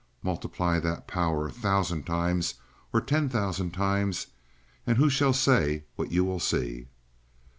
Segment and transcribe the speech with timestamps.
[0.23, 2.55] Multiply that power a thousand times,
[2.91, 4.25] or ten thousand times,
[4.87, 6.87] and who shall say what you will see?"